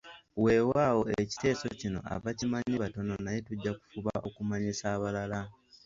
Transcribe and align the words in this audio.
Weewaawo 0.43 1.01
ekiteeso 1.21 1.67
kino 1.79 1.99
abakimanyi 2.13 2.75
batono 2.83 3.13
naye 3.25 3.39
tujja 3.47 3.71
kufuba 3.79 4.13
okumanyisa 4.27 4.85
abalala. 4.95 5.39